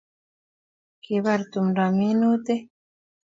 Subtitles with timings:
[1.03, 2.61] Kibar tumdo minutik